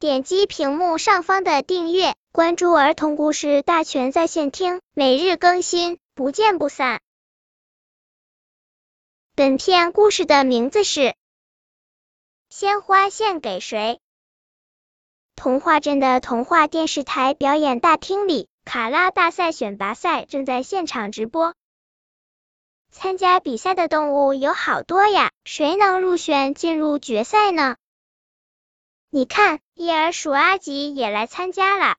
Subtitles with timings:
[0.00, 7.00] 点击屏幕上方的订阅，关注儿童故事大全在线听，每日更新，不见不散。
[9.34, 11.00] 本片故事的名字是
[12.48, 13.98] 《鲜花献给谁》。
[15.34, 21.56] 童话镇的童话电视台表演大厅里，卡拉大赛选拔赛正在现场直播。
[22.92, 27.74] 参加比赛的动物有好多呀，谁能入选进入决赛呢？
[29.10, 31.96] 你看，伊尔鼠阿吉也来参加了。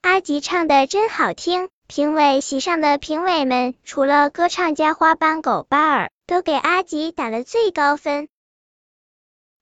[0.00, 8.28] 阿吉唱的真好听，评委席上的评委们除了歌唱家花斑狗巴尔，都给阿吉打了最高分。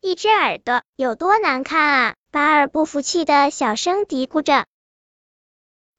[0.01, 2.15] 一只耳朵有多难看啊？
[2.30, 4.65] 巴尔不服气的小声嘀咕着。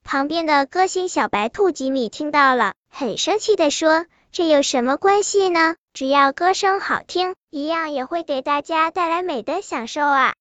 [0.04, 2.74] 旁边的歌星小白兔吉米听到了。
[2.90, 5.76] 很生气的说：“这有什么关系呢？
[5.94, 10.36] 只要歌声好听，一样也会给大家带来美的享受啊！”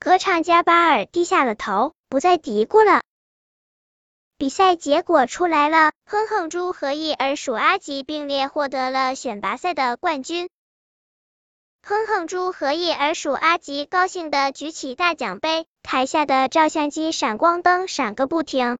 [0.00, 3.02] 歌唱家巴尔低下了头，不再嘀咕了。
[4.38, 10.50] 比赛结果出来了，哼哼猪和一耳鼠阿吉并列获得了选拔赛的冠军。
[11.82, 18.76] 哼哼猪和一耳鼠阿吉高兴的举起大奖杯，台下的照相机闪光灯闪个不停。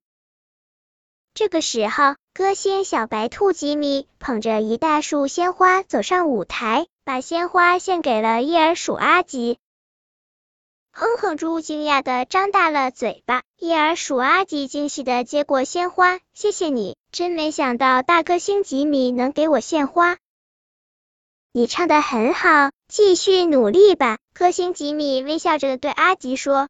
[1.36, 2.16] 这个时候。
[2.32, 9.56] 歌星小白兔吉米捧着一大束鲜花走上舞台，把鲜花献给了伊尔鼠阿吉。
[10.92, 20.18] 哼哼猪惊讶的张大了嘴巴，伊尔鼠阿吉惊喜的接过鲜花，谢谢你，真没想到大歌星吉米能给我献花。
[21.52, 24.18] 你唱的很好，继续努力吧。
[24.34, 26.68] 歌星吉米微笑着对阿吉说。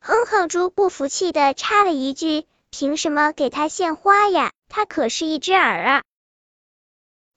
[0.00, 2.48] 哼哼猪不服气的插了一句。
[2.76, 4.50] 凭什么给他献花呀？
[4.68, 6.02] 他可是一只耳啊！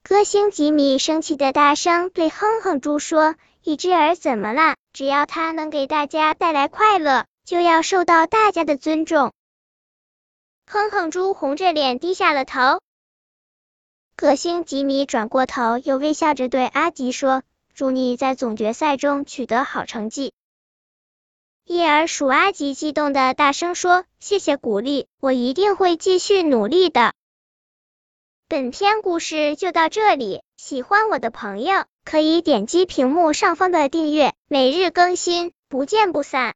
[0.02, 4.74] 歌星吉米生气的大声对哼哼猪说：“一只耳怎么了？
[4.92, 9.32] 只要它能给大家带来快乐，就要受到大家的尊重。”
[10.66, 12.80] 哼哼猪红着脸低下了头。
[14.16, 20.32] 歌星吉米转过头，又微笑着对阿吉说：“祝你在总决赛中取得好成绩。”
[21.68, 27.12] 叶儿鼠阿吉激动的大声说：“谢谢鼓励，我一定会继续努力的。”
[28.48, 36.46] 本篇故事就到这里，喜欢我的朋友可以点击屏幕上方的订阅，每日更新，不见不散。